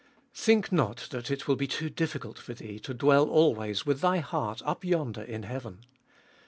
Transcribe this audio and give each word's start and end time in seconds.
1. 0.29 0.29
Think 0.33 0.71
not 0.71 1.07
that 1.11 1.29
It 1.29 1.47
will 1.47 1.55
be 1.55 1.67
too 1.67 1.87
difficult 1.87 2.39
for 2.39 2.55
thee 2.55 2.79
to 2.79 2.93
dwell 2.95 3.29
always 3.29 3.85
with 3.85 4.01
thy 4.01 4.17
heart 4.17 4.63
up 4.65 4.83
yonder 4.83 5.21
in 5.21 5.43
heaven. 5.43 5.85